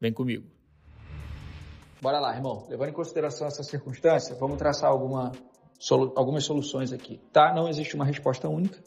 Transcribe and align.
Vem 0.00 0.12
comigo. 0.12 0.46
Bora 2.00 2.20
lá, 2.20 2.34
irmão. 2.34 2.66
Levando 2.68 2.90
em 2.90 2.92
consideração 2.92 3.46
essa 3.48 3.64
circunstância, 3.64 4.36
vamos 4.36 4.56
traçar 4.56 4.88
alguma, 4.88 5.32
solu 5.78 6.12
algumas 6.16 6.44
soluções 6.44 6.92
aqui. 6.92 7.20
Tá? 7.32 7.52
Não 7.52 7.68
existe 7.68 7.96
uma 7.96 8.04
resposta 8.04 8.48
única. 8.48 8.78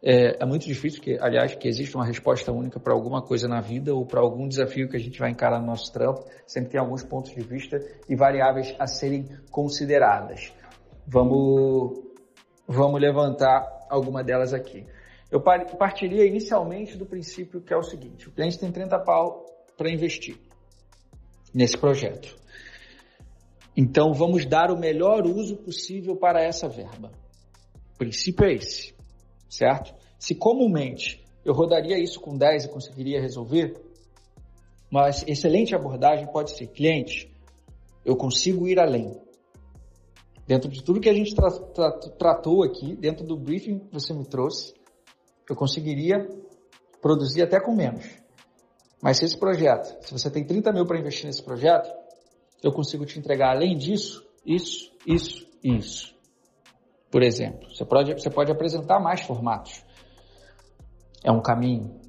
É, 0.00 0.40
é 0.40 0.46
muito 0.46 0.64
difícil, 0.64 1.02
que, 1.02 1.18
aliás, 1.18 1.56
que 1.56 1.66
exista 1.66 1.98
uma 1.98 2.04
resposta 2.04 2.52
única 2.52 2.78
para 2.78 2.92
alguma 2.92 3.20
coisa 3.20 3.48
na 3.48 3.60
vida 3.60 3.92
ou 3.92 4.06
para 4.06 4.20
algum 4.20 4.46
desafio 4.46 4.88
que 4.88 4.96
a 4.96 5.00
gente 5.00 5.18
vai 5.18 5.30
encarar 5.30 5.58
no 5.58 5.66
nosso 5.66 5.92
trampo. 5.92 6.24
Sempre 6.46 6.70
tem 6.70 6.80
alguns 6.80 7.02
pontos 7.02 7.32
de 7.32 7.40
vista 7.40 7.78
e 8.08 8.14
variáveis 8.14 8.72
a 8.78 8.86
serem 8.86 9.26
consideradas. 9.50 10.52
Vamos, 11.04 11.98
vamos 12.68 13.00
levantar 13.00 13.66
alguma 13.90 14.22
delas 14.22 14.54
aqui. 14.54 14.86
Eu 15.28 15.40
partiria 15.40 16.24
inicialmente 16.24 16.96
do 16.96 17.04
princípio 17.04 17.60
que 17.60 17.74
é 17.74 17.76
o 17.76 17.82
seguinte: 17.82 18.28
o 18.28 18.32
cliente 18.32 18.60
tem 18.60 18.70
30 18.70 19.00
pau 19.00 19.55
para 19.76 19.90
investir 19.90 20.36
nesse 21.52 21.76
projeto. 21.76 22.36
Então, 23.76 24.14
vamos 24.14 24.46
dar 24.46 24.70
o 24.70 24.78
melhor 24.78 25.26
uso 25.26 25.56
possível 25.56 26.16
para 26.16 26.42
essa 26.42 26.68
verba. 26.68 27.12
O 27.94 27.98
princípio 27.98 28.46
é 28.46 28.54
esse, 28.54 28.94
certo? 29.48 29.94
Se 30.18 30.34
comumente 30.34 31.24
eu 31.44 31.52
rodaria 31.52 31.98
isso 31.98 32.20
com 32.20 32.36
10 32.36 32.64
e 32.64 32.68
conseguiria 32.68 33.20
resolver, 33.20 33.80
uma 34.90 35.08
excelente 35.08 35.74
abordagem 35.74 36.26
pode 36.26 36.56
ser: 36.56 36.66
cliente, 36.68 37.30
eu 38.04 38.16
consigo 38.16 38.66
ir 38.66 38.78
além. 38.78 39.20
Dentro 40.46 40.70
de 40.70 40.82
tudo 40.82 41.00
que 41.00 41.08
a 41.08 41.14
gente 41.14 41.34
tra 41.34 41.50
tra 41.50 41.90
tratou 42.18 42.62
aqui, 42.62 42.96
dentro 42.96 43.26
do 43.26 43.36
briefing 43.36 43.80
que 43.80 43.92
você 43.92 44.14
me 44.14 44.24
trouxe, 44.24 44.74
eu 45.48 45.56
conseguiria 45.56 46.28
produzir 47.00 47.42
até 47.42 47.60
com 47.60 47.74
menos. 47.74 48.25
Mas 49.02 49.18
se 49.18 49.24
esse 49.24 49.38
projeto, 49.38 50.04
se 50.04 50.12
você 50.12 50.30
tem 50.30 50.44
30 50.44 50.72
mil 50.72 50.86
para 50.86 50.98
investir 50.98 51.26
nesse 51.26 51.42
projeto, 51.42 51.88
eu 52.62 52.72
consigo 52.72 53.04
te 53.04 53.18
entregar 53.18 53.50
além 53.50 53.76
disso, 53.76 54.24
isso, 54.44 54.90
isso 55.06 55.46
e 55.62 55.76
isso. 55.76 56.14
Por 57.10 57.22
exemplo, 57.22 57.68
você 57.72 57.84
pode, 57.84 58.12
você 58.14 58.30
pode 58.30 58.50
apresentar 58.50 59.00
mais 59.00 59.20
formatos. 59.20 59.84
É 61.24 61.30
um 61.30 61.40
caminho. 61.40 62.00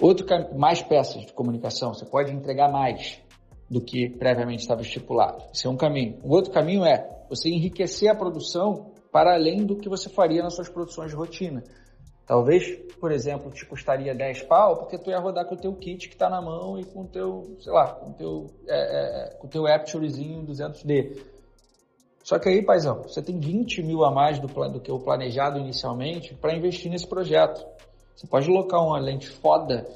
Outro 0.00 0.26
mais 0.56 0.82
peças 0.82 1.26
de 1.26 1.32
comunicação, 1.32 1.92
você 1.92 2.04
pode 2.04 2.32
entregar 2.32 2.70
mais 2.70 3.20
do 3.68 3.80
que 3.80 4.08
previamente 4.08 4.62
estava 4.62 4.80
estipulado. 4.80 5.44
Esse 5.52 5.66
é 5.66 5.70
um 5.70 5.76
caminho. 5.76 6.18
O 6.22 6.30
outro 6.34 6.52
caminho 6.52 6.84
é 6.84 7.24
você 7.28 7.48
enriquecer 7.48 8.10
a 8.10 8.14
produção 8.14 8.92
para 9.12 9.34
além 9.34 9.64
do 9.64 9.76
que 9.76 9.88
você 9.88 10.08
faria 10.08 10.42
nas 10.42 10.54
suas 10.54 10.68
produções 10.68 11.10
de 11.10 11.16
rotina. 11.16 11.62
Talvez, 12.28 12.76
por 13.00 13.10
exemplo, 13.10 13.50
te 13.50 13.64
custaria 13.64 14.14
10 14.14 14.42
pau 14.42 14.76
porque 14.76 14.98
tu 14.98 15.08
ia 15.08 15.18
rodar 15.18 15.46
com 15.46 15.54
o 15.54 15.58
teu 15.58 15.74
kit 15.74 16.08
que 16.08 16.14
está 16.14 16.28
na 16.28 16.42
mão 16.42 16.78
e 16.78 16.84
com 16.84 17.00
o 17.00 17.06
teu, 17.06 17.56
sei 17.58 17.72
lá, 17.72 17.94
com 17.94 18.10
o 18.10 18.12
teu, 18.12 18.50
é, 18.68 19.30
é, 19.30 19.34
com 19.36 19.46
o 19.46 19.50
teu 19.50 19.66
Apturezinho 19.66 20.44
200D. 20.44 21.22
Só 22.22 22.38
que 22.38 22.50
aí, 22.50 22.62
paizão, 22.62 23.02
você 23.04 23.22
tem 23.22 23.40
20 23.40 23.82
mil 23.82 24.04
a 24.04 24.10
mais 24.10 24.38
do, 24.38 24.46
do 24.46 24.78
que 24.78 24.92
o 24.92 25.00
planejado 25.00 25.58
inicialmente 25.58 26.34
para 26.34 26.54
investir 26.54 26.90
nesse 26.90 27.06
projeto. 27.06 27.64
Você 28.14 28.26
pode 28.26 28.46
colocar 28.46 28.78
uma 28.82 28.98
lente 29.00 29.30
foda 29.30 29.88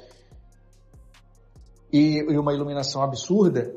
e, 1.92 2.16
e 2.16 2.38
uma 2.38 2.54
iluminação 2.54 3.02
absurda 3.02 3.74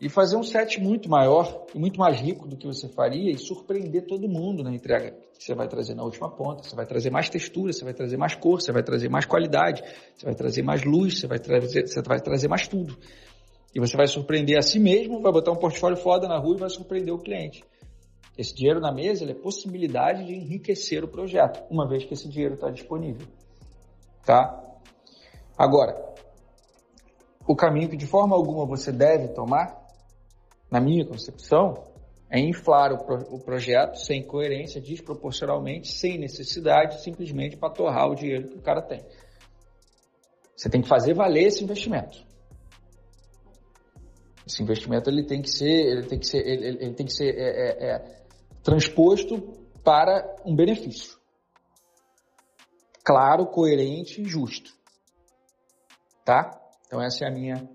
e 0.00 0.08
fazer 0.08 0.36
um 0.36 0.42
set 0.44 0.80
muito 0.80 1.08
maior 1.08 1.66
e 1.74 1.78
muito 1.78 1.98
mais 1.98 2.20
rico 2.20 2.46
do 2.46 2.56
que 2.56 2.66
você 2.66 2.88
faria 2.88 3.32
e 3.32 3.36
surpreender 3.36 4.06
todo 4.06 4.28
mundo 4.28 4.62
na 4.62 4.72
entrega 4.72 5.10
que 5.36 5.44
você 5.44 5.54
vai 5.54 5.66
trazer 5.66 5.94
na 5.94 6.04
última 6.04 6.30
ponta. 6.30 6.62
Você 6.62 6.76
vai 6.76 6.86
trazer 6.86 7.10
mais 7.10 7.28
textura, 7.28 7.72
você 7.72 7.84
vai 7.84 7.92
trazer 7.92 8.16
mais 8.16 8.34
cor, 8.34 8.60
você 8.60 8.70
vai 8.70 8.82
trazer 8.82 9.08
mais 9.08 9.24
qualidade, 9.24 9.82
você 10.16 10.24
vai 10.24 10.34
trazer 10.34 10.62
mais 10.62 10.84
luz, 10.84 11.18
você 11.18 11.26
vai 11.26 11.38
trazer, 11.40 11.88
você 11.88 12.02
vai 12.02 12.20
trazer 12.20 12.48
mais 12.48 12.68
tudo. 12.68 12.96
E 13.74 13.80
você 13.80 13.96
vai 13.96 14.06
surpreender 14.06 14.56
a 14.56 14.62
si 14.62 14.78
mesmo, 14.78 15.20
vai 15.20 15.32
botar 15.32 15.50
um 15.50 15.56
portfólio 15.56 15.96
foda 15.96 16.28
na 16.28 16.38
rua 16.38 16.56
e 16.56 16.60
vai 16.60 16.70
surpreender 16.70 17.12
o 17.12 17.18
cliente. 17.18 17.64
Esse 18.36 18.54
dinheiro 18.54 18.80
na 18.80 18.92
mesa 18.92 19.28
é 19.28 19.34
possibilidade 19.34 20.24
de 20.24 20.32
enriquecer 20.32 21.02
o 21.02 21.08
projeto, 21.08 21.60
uma 21.68 21.88
vez 21.88 22.04
que 22.04 22.14
esse 22.14 22.28
dinheiro 22.28 22.54
está 22.54 22.70
disponível. 22.70 23.26
Tá? 24.24 24.62
Agora, 25.56 26.14
o 27.48 27.56
caminho 27.56 27.88
que 27.88 27.96
de 27.96 28.06
forma 28.06 28.36
alguma 28.36 28.64
você 28.64 28.92
deve 28.92 29.28
tomar 29.28 29.77
na 30.70 30.80
minha 30.80 31.04
concepção, 31.04 31.88
é 32.30 32.38
inflar 32.38 32.92
o, 32.92 33.04
pro, 33.04 33.34
o 33.34 33.40
projeto 33.40 33.96
sem 33.96 34.22
coerência, 34.22 34.80
desproporcionalmente, 34.80 35.88
sem 35.88 36.18
necessidade, 36.18 37.02
simplesmente 37.02 37.56
para 37.56 37.72
torrar 37.72 38.10
o 38.10 38.14
dinheiro 38.14 38.48
que 38.48 38.58
o 38.58 38.62
cara 38.62 38.82
tem. 38.82 39.02
Você 40.54 40.68
tem 40.68 40.82
que 40.82 40.88
fazer 40.88 41.14
valer 41.14 41.46
esse 41.46 41.64
investimento. 41.64 42.22
Esse 44.46 44.62
investimento 44.62 45.08
ele 45.08 45.24
tem 45.24 45.40
que 45.40 45.50
ser, 45.50 45.68
ele 45.68 46.06
tem 46.06 46.18
que 46.18 46.26
ser, 46.26 46.46
ele, 46.46 46.66
ele 46.66 46.94
tem 46.94 47.06
que 47.06 47.12
ser 47.12 47.34
é, 47.34 47.48
é, 47.48 47.90
é, 47.90 48.22
transposto 48.62 49.40
para 49.82 50.36
um 50.44 50.54
benefício 50.54 51.16
claro, 53.02 53.46
coerente 53.46 54.20
e 54.20 54.24
justo, 54.26 54.70
tá? 56.26 56.60
Então 56.86 57.00
essa 57.00 57.24
é 57.24 57.28
a 57.28 57.30
minha 57.30 57.66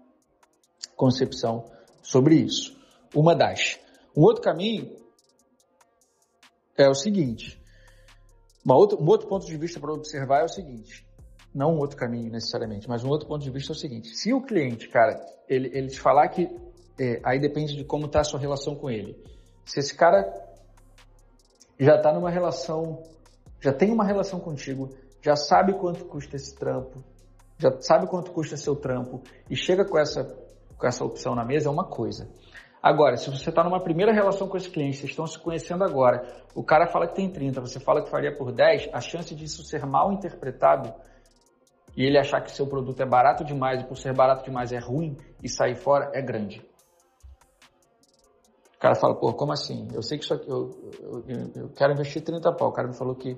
concepção 0.96 1.66
sobre 2.04 2.36
isso 2.36 2.83
uma 3.14 3.36
das. 3.36 3.80
Um 4.16 4.22
outro 4.22 4.42
caminho 4.42 4.96
é 6.78 6.90
o 6.90 6.94
seguinte. 6.94 7.62
Outra, 8.66 8.98
um 8.98 9.08
outro 9.08 9.28
ponto 9.28 9.46
de 9.46 9.58
vista 9.58 9.80
para 9.80 9.92
observar 9.92 10.42
é 10.42 10.46
o 10.46 10.50
seguinte. 10.50 11.06
Não 11.54 11.76
um 11.76 11.80
outro 11.80 11.98
caminho 11.98 12.32
necessariamente, 12.32 12.88
mas 12.90 13.04
um 13.04 13.10
outro 13.10 13.28
ponto 13.28 13.44
de 13.44 13.52
vista 13.52 13.74
é 13.74 13.76
o 13.76 13.78
seguinte. 13.78 14.10
Se 14.16 14.34
o 14.34 14.42
cliente, 14.42 14.88
cara, 14.90 15.20
ele, 15.48 15.70
ele 15.74 15.88
te 15.88 16.00
falar 16.00 16.28
que. 16.30 16.50
É, 17.00 17.20
aí 17.24 17.40
depende 17.40 17.76
de 17.76 17.84
como 17.84 18.06
está 18.06 18.22
a 18.22 18.24
sua 18.24 18.40
relação 18.40 18.76
com 18.76 18.90
ele. 18.90 19.18
Se 19.66 19.80
esse 19.80 19.96
cara 19.96 20.32
já 21.80 21.96
está 21.96 22.14
numa 22.14 22.30
relação, 22.30 23.02
já 23.60 23.74
tem 23.74 23.92
uma 23.92 24.06
relação 24.06 24.40
contigo, 24.40 24.90
já 25.22 25.36
sabe 25.36 25.74
quanto 25.74 26.06
custa 26.06 26.36
esse 26.36 26.56
trampo, 26.56 27.04
já 27.58 27.72
sabe 27.82 28.08
quanto 28.08 28.32
custa 28.32 28.58
seu 28.58 28.76
trampo 28.76 29.22
e 29.50 29.56
chega 29.56 29.86
com 29.86 29.98
essa, 29.98 30.24
com 30.78 30.86
essa 30.86 31.04
opção 31.04 31.34
na 31.34 31.44
mesa, 31.44 31.68
é 31.68 31.72
uma 31.72 31.86
coisa. 31.86 32.30
Agora, 32.84 33.16
se 33.16 33.30
você 33.30 33.50
está 33.50 33.64
numa 33.64 33.80
primeira 33.80 34.12
relação 34.12 34.46
com 34.46 34.58
esse 34.58 34.70
cliente, 34.70 34.98
vocês 34.98 35.12
estão 35.12 35.26
se 35.26 35.40
conhecendo 35.40 35.86
agora, 35.86 36.28
o 36.54 36.62
cara 36.62 36.86
fala 36.86 37.08
que 37.08 37.16
tem 37.16 37.32
30, 37.32 37.62
você 37.62 37.80
fala 37.80 38.04
que 38.04 38.10
faria 38.10 38.36
por 38.36 38.52
10, 38.52 38.90
a 38.92 39.00
chance 39.00 39.34
disso 39.34 39.64
ser 39.64 39.86
mal 39.86 40.12
interpretado 40.12 40.94
e 41.96 42.04
ele 42.04 42.20
achar 42.20 42.42
que 42.42 42.52
seu 42.52 42.68
produto 42.68 43.02
é 43.02 43.06
barato 43.06 43.46
demais 43.46 43.82
e 43.82 43.86
por 43.86 43.96
ser 43.96 44.14
barato 44.14 44.44
demais 44.44 44.74
é 44.74 44.80
ruim 44.80 45.16
e 45.42 45.48
sair 45.48 45.76
fora 45.76 46.12
é 46.14 46.22
grande. 46.22 46.60
O 48.76 48.80
cara 48.80 48.96
fala, 48.96 49.16
pô, 49.16 49.32
como 49.34 49.54
assim? 49.54 49.88
Eu 49.94 50.04
sei 50.04 50.18
que 50.18 50.26
isso 50.26 50.34
aqui, 50.34 50.50
eu, 50.50 50.70
eu, 51.00 51.52
eu 51.56 51.70
quero 51.70 51.94
investir 51.94 52.22
30 52.22 52.52
pau. 52.52 52.68
O 52.68 52.74
cara 52.74 52.90
me 52.90 52.98
falou 52.98 53.16
que 53.16 53.38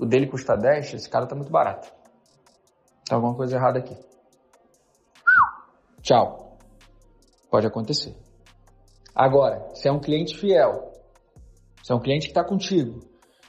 o 0.00 0.06
dele 0.06 0.28
custa 0.28 0.56
10, 0.56 0.94
esse 0.94 1.10
cara 1.10 1.26
tá 1.26 1.34
muito 1.34 1.50
barato. 1.50 1.92
Tem 3.04 3.16
alguma 3.16 3.34
coisa 3.34 3.56
errada 3.56 3.80
aqui. 3.80 3.96
Tchau. 6.00 6.56
Pode 7.50 7.66
acontecer. 7.66 8.27
Agora, 9.14 9.68
se 9.74 9.88
é 9.88 9.92
um 9.92 9.98
cliente 9.98 10.36
fiel, 10.36 10.92
se 11.82 11.92
é 11.92 11.94
um 11.94 12.00
cliente 12.00 12.26
que 12.26 12.32
está 12.32 12.44
contigo, 12.44 13.00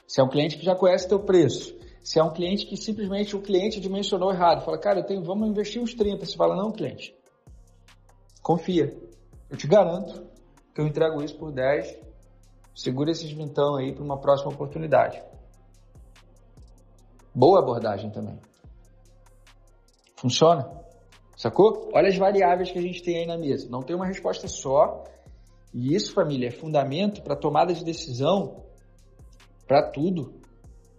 se 0.06 0.20
é 0.20 0.24
um 0.24 0.28
cliente 0.28 0.56
que 0.56 0.64
já 0.64 0.74
conhece 0.74 1.08
teu 1.08 1.20
preço, 1.20 1.78
se 2.02 2.18
é 2.18 2.24
um 2.24 2.32
cliente 2.32 2.66
que 2.66 2.76
simplesmente 2.76 3.36
o 3.36 3.42
cliente 3.42 3.80
dimensionou 3.80 4.32
errado, 4.32 4.64
fala, 4.64 4.78
cara, 4.78 5.00
eu 5.00 5.04
tenho, 5.04 5.22
vamos 5.22 5.48
investir 5.48 5.80
uns 5.80 5.94
30. 5.94 6.24
Você 6.24 6.36
fala, 6.36 6.56
não, 6.56 6.72
cliente, 6.72 7.14
confia. 8.42 8.96
Eu 9.48 9.56
te 9.56 9.66
garanto 9.66 10.26
que 10.74 10.80
eu 10.80 10.86
entrego 10.86 11.22
isso 11.22 11.36
por 11.36 11.52
10. 11.52 11.98
Segura 12.74 13.10
esses 13.10 13.30
vintão 13.30 13.76
aí 13.76 13.92
para 13.92 14.02
uma 14.02 14.18
próxima 14.18 14.50
oportunidade. 14.52 15.22
Boa 17.34 17.60
abordagem 17.60 18.10
também. 18.10 18.38
Funciona? 20.16 20.68
Sacou? 21.36 21.90
Olha 21.94 22.08
as 22.08 22.16
variáveis 22.16 22.70
que 22.70 22.78
a 22.78 22.82
gente 22.82 23.02
tem 23.02 23.18
aí 23.18 23.26
na 23.26 23.38
mesa. 23.38 23.68
Não 23.70 23.82
tem 23.82 23.94
uma 23.94 24.06
resposta 24.06 24.48
só 24.48 25.04
e 25.72 25.94
isso, 25.94 26.12
família, 26.12 26.48
é 26.48 26.50
fundamento 26.50 27.22
para 27.22 27.36
tomada 27.36 27.72
de 27.72 27.84
decisão 27.84 28.64
para 29.66 29.82
tudo. 29.82 30.40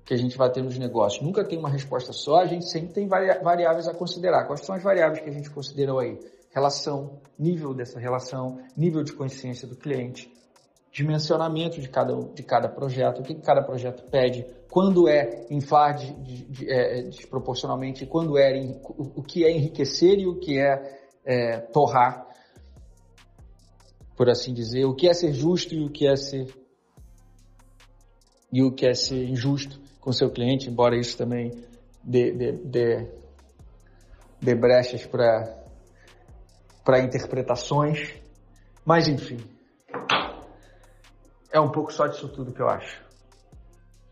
que 0.05 0.13
a 0.13 0.17
gente 0.17 0.37
vai 0.37 0.51
ter 0.51 0.61
nos 0.61 0.77
negócios. 0.77 1.23
Nunca 1.23 1.43
tem 1.43 1.57
uma 1.57 1.69
resposta 1.69 2.11
só, 2.11 2.37
a 2.37 2.45
gente 2.45 2.67
sempre 2.69 2.91
tem 2.93 3.07
variáveis 3.07 3.87
a 3.87 3.93
considerar. 3.93 4.45
Quais 4.45 4.65
são 4.65 4.75
as 4.75 4.83
variáveis 4.83 5.21
que 5.21 5.29
a 5.29 5.33
gente 5.33 5.49
considerou 5.49 5.99
aí? 5.99 6.17
Relação, 6.53 7.21
nível 7.39 7.73
dessa 7.73 7.99
relação, 7.99 8.59
nível 8.75 9.03
de 9.03 9.13
consciência 9.13 9.67
do 9.67 9.75
cliente, 9.77 10.29
dimensionamento 10.91 11.79
de 11.79 11.87
cada, 11.87 12.13
de 12.33 12.43
cada 12.43 12.67
projeto, 12.67 13.19
o 13.19 13.23
que 13.23 13.35
cada 13.35 13.63
projeto 13.63 14.03
pede, 14.09 14.45
quando 14.69 15.07
é 15.07 15.45
inflar 15.49 15.95
de, 15.95 16.13
de, 16.13 16.45
de, 16.45 16.71
é, 16.71 17.03
desproporcionalmente, 17.03 18.05
quando 18.05 18.37
é 18.37 18.51
o, 18.97 19.19
o, 19.19 19.23
que 19.23 19.45
é 19.45 19.51
enriquecer 19.51 20.19
e 20.19 20.27
o 20.27 20.39
que 20.39 20.59
é, 20.59 20.99
é 21.25 21.59
torrar, 21.59 22.27
por 24.21 24.29
assim 24.29 24.53
dizer, 24.53 24.85
o 24.85 24.93
que 24.93 25.09
é 25.09 25.15
ser 25.15 25.33
justo 25.33 25.73
e 25.73 25.83
o 25.83 25.89
que 25.89 26.05
é 26.05 26.15
ser 26.15 26.45
e 28.53 28.61
o 28.61 28.71
que 28.71 28.85
é 28.85 28.93
ser 28.93 29.27
injusto 29.27 29.81
com 29.99 30.13
seu 30.13 30.29
cliente, 30.29 30.69
embora 30.69 30.95
isso 30.95 31.17
também 31.17 31.51
dê, 32.03 32.31
dê, 32.31 32.51
dê, 32.51 33.07
dê 34.39 34.53
brechas 34.53 35.07
para 35.07 36.99
interpretações. 36.99 38.13
Mas 38.85 39.07
enfim, 39.07 39.39
é 41.51 41.59
um 41.59 41.71
pouco 41.71 41.91
só 41.91 42.05
disso 42.05 42.29
tudo 42.29 42.53
que 42.53 42.61
eu 42.61 42.69
acho. 42.69 43.03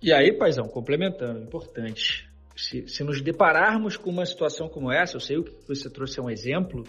E 0.01 0.11
aí, 0.11 0.35
paizão, 0.35 0.67
complementando, 0.67 1.43
importante. 1.43 2.27
Se, 2.57 2.87
se 2.87 3.03
nos 3.03 3.21
depararmos 3.21 3.95
com 3.95 4.09
uma 4.09 4.25
situação 4.25 4.69
como 4.69 4.91
essa, 4.91 5.17
eu 5.17 5.21
sei 5.21 5.37
o 5.37 5.43
que 5.43 5.67
você 5.67 5.87
trouxe 5.87 6.19
é 6.19 6.23
um 6.23 6.31
exemplo 6.31 6.83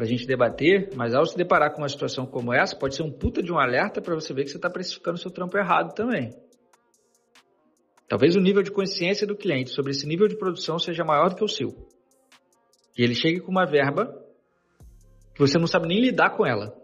para 0.00 0.06
a 0.06 0.08
gente 0.08 0.26
debater, 0.26 0.88
mas 0.96 1.14
ao 1.14 1.26
se 1.26 1.36
deparar 1.36 1.74
com 1.74 1.82
uma 1.82 1.88
situação 1.90 2.24
como 2.24 2.54
essa, 2.54 2.74
pode 2.74 2.96
ser 2.96 3.02
um 3.02 3.12
puta 3.12 3.42
de 3.42 3.52
um 3.52 3.58
alerta 3.58 4.00
para 4.00 4.14
você 4.14 4.32
ver 4.32 4.44
que 4.44 4.48
você 4.48 4.56
está 4.56 4.70
precificando 4.70 5.18
seu 5.18 5.30
trampo 5.30 5.58
errado 5.58 5.94
também. 5.94 6.30
Talvez 8.08 8.34
o 8.34 8.40
nível 8.40 8.62
de 8.62 8.70
consciência 8.70 9.26
do 9.26 9.36
cliente 9.36 9.68
sobre 9.68 9.90
esse 9.90 10.06
nível 10.06 10.26
de 10.26 10.38
produção 10.38 10.78
seja 10.78 11.04
maior 11.04 11.28
do 11.28 11.36
que 11.36 11.44
o 11.44 11.48
seu. 11.48 11.86
E 12.96 13.04
ele 13.04 13.14
chegue 13.14 13.40
com 13.40 13.50
uma 13.50 13.66
verba 13.66 14.06
que 15.34 15.40
você 15.40 15.58
não 15.58 15.66
sabe 15.66 15.86
nem 15.86 16.00
lidar 16.00 16.30
com 16.34 16.46
ela 16.46 16.74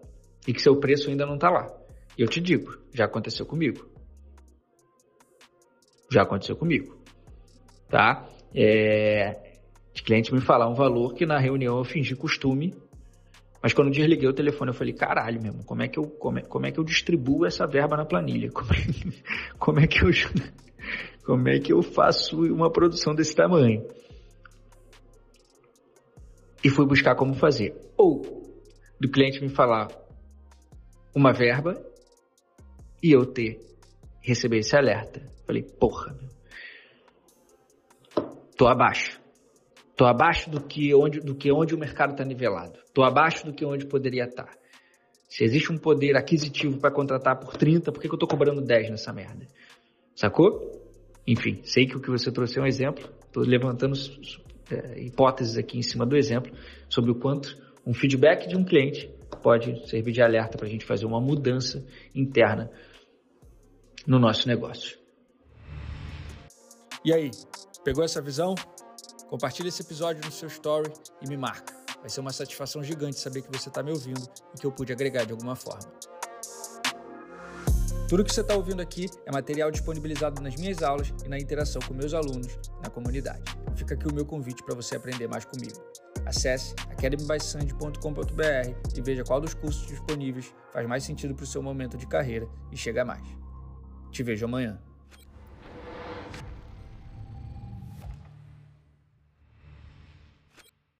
e 0.46 0.52
que 0.52 0.60
seu 0.60 0.78
preço 0.78 1.08
ainda 1.08 1.24
não 1.24 1.36
está 1.36 1.48
lá. 1.48 1.74
Eu 2.18 2.28
te 2.28 2.38
digo, 2.38 2.70
já 2.92 3.06
aconteceu 3.06 3.46
comigo. 3.46 3.90
Já 6.12 6.20
aconteceu 6.20 6.54
comigo. 6.54 7.02
Tá? 7.88 8.28
É, 8.54 9.46
cliente 10.06 10.32
me 10.32 10.40
falar 10.40 10.68
um 10.68 10.74
valor 10.74 11.14
que 11.14 11.26
na 11.26 11.36
reunião 11.36 11.78
eu 11.78 11.84
fingi 11.84 12.14
costume, 12.14 12.72
mas 13.66 13.74
quando 13.74 13.90
desliguei 13.90 14.28
o 14.28 14.32
telefone 14.32 14.70
eu 14.70 14.74
falei, 14.74 14.92
caralho 14.92 15.42
mesmo, 15.42 15.64
como 15.64 15.82
é 15.82 15.88
que 15.88 15.98
eu, 15.98 16.04
como 16.04 16.38
é, 16.38 16.42
como 16.42 16.66
é 16.66 16.70
que 16.70 16.78
eu 16.78 16.84
distribuo 16.84 17.44
essa 17.44 17.66
verba 17.66 17.96
na 17.96 18.04
planilha? 18.04 18.48
Como 18.52 18.70
é, 18.72 18.76
como 19.58 19.80
é 19.80 19.88
que 19.88 20.04
eu 20.04 20.10
como 21.24 21.48
é 21.48 21.58
que 21.58 21.72
eu 21.72 21.82
faço 21.82 22.40
uma 22.44 22.70
produção 22.70 23.12
desse 23.12 23.34
tamanho? 23.34 23.84
E 26.62 26.70
fui 26.70 26.86
buscar 26.86 27.16
como 27.16 27.34
fazer. 27.34 27.74
Ou 27.96 28.22
do 29.00 29.10
cliente 29.10 29.40
me 29.40 29.48
falar 29.48 29.88
uma 31.12 31.32
verba 31.32 31.84
e 33.02 33.10
eu 33.10 33.26
ter 33.26 33.58
receber 34.22 34.58
esse 34.58 34.76
alerta. 34.76 35.20
Falei, 35.44 35.64
porra, 35.64 36.14
meu. 36.14 36.30
tô 38.56 38.68
abaixo. 38.68 39.25
Tô 39.96 40.04
abaixo 40.04 40.50
do 40.50 40.60
que 40.60 40.94
onde, 40.94 41.20
do 41.20 41.34
que 41.34 41.50
onde 41.50 41.74
o 41.74 41.78
mercado 41.78 42.12
está 42.12 42.24
nivelado. 42.24 42.78
Tô 42.92 43.02
abaixo 43.02 43.46
do 43.46 43.52
que 43.52 43.64
onde 43.64 43.86
poderia 43.86 44.24
estar. 44.24 44.44
Tá. 44.44 44.52
Se 45.28 45.42
existe 45.42 45.72
um 45.72 45.78
poder 45.78 46.16
aquisitivo 46.16 46.78
para 46.78 46.90
contratar 46.90 47.38
por 47.40 47.56
30, 47.56 47.90
por 47.90 48.00
que, 48.00 48.08
que 48.08 48.14
eu 48.14 48.18
tô 48.18 48.26
cobrando 48.26 48.60
10 48.60 48.90
nessa 48.90 49.12
merda? 49.12 49.46
Sacou? 50.14 50.72
Enfim, 51.26 51.60
sei 51.64 51.86
que 51.86 51.96
o 51.96 52.00
que 52.00 52.10
você 52.10 52.30
trouxe 52.30 52.58
é 52.58 52.62
um 52.62 52.66
exemplo. 52.66 53.10
Estou 53.26 53.42
levantando 53.42 53.94
é, 54.70 55.00
hipóteses 55.02 55.56
aqui 55.56 55.78
em 55.78 55.82
cima 55.82 56.06
do 56.06 56.16
exemplo 56.16 56.52
sobre 56.88 57.10
o 57.10 57.14
quanto 57.14 57.56
um 57.86 57.94
feedback 57.94 58.46
de 58.46 58.56
um 58.56 58.64
cliente 58.64 59.10
pode 59.42 59.88
servir 59.88 60.12
de 60.12 60.22
alerta 60.22 60.58
para 60.58 60.66
a 60.66 60.70
gente 60.70 60.84
fazer 60.84 61.06
uma 61.06 61.20
mudança 61.20 61.84
interna 62.14 62.70
no 64.06 64.18
nosso 64.18 64.46
negócio. 64.46 64.98
E 67.04 67.12
aí, 67.12 67.30
pegou 67.84 68.04
essa 68.04 68.20
visão? 68.20 68.54
Compartilhe 69.28 69.68
esse 69.68 69.82
episódio 69.82 70.24
no 70.24 70.30
seu 70.30 70.48
story 70.48 70.92
e 71.20 71.28
me 71.28 71.36
marca. 71.36 71.74
Vai 72.00 72.08
ser 72.08 72.20
uma 72.20 72.32
satisfação 72.32 72.84
gigante 72.84 73.18
saber 73.18 73.42
que 73.42 73.50
você 73.50 73.68
está 73.68 73.82
me 73.82 73.90
ouvindo 73.90 74.22
e 74.54 74.60
que 74.60 74.66
eu 74.66 74.70
pude 74.70 74.92
agregar 74.92 75.24
de 75.24 75.32
alguma 75.32 75.56
forma. 75.56 75.90
Tudo 78.08 78.22
que 78.22 78.32
você 78.32 78.40
está 78.40 78.54
ouvindo 78.54 78.80
aqui 78.80 79.10
é 79.26 79.32
material 79.32 79.68
disponibilizado 79.68 80.40
nas 80.40 80.54
minhas 80.54 80.80
aulas 80.80 81.12
e 81.24 81.28
na 81.28 81.36
interação 81.36 81.82
com 81.82 81.92
meus 81.92 82.14
alunos 82.14 82.56
na 82.80 82.88
comunidade. 82.88 83.42
Fica 83.74 83.94
aqui 83.94 84.06
o 84.06 84.14
meu 84.14 84.24
convite 84.24 84.62
para 84.62 84.76
você 84.76 84.94
aprender 84.94 85.26
mais 85.26 85.44
comigo. 85.44 85.74
Acesse 86.24 86.72
academybysand.com.br 86.88 88.96
e 88.96 89.00
veja 89.00 89.24
qual 89.24 89.40
dos 89.40 89.54
cursos 89.54 89.88
disponíveis 89.88 90.54
faz 90.72 90.86
mais 90.86 91.02
sentido 91.02 91.34
para 91.34 91.42
o 91.42 91.46
seu 91.46 91.60
momento 91.60 91.96
de 91.96 92.06
carreira 92.06 92.48
e 92.70 92.76
chega 92.76 93.04
mais. 93.04 93.26
Te 94.12 94.22
vejo 94.22 94.44
amanhã. 94.44 94.80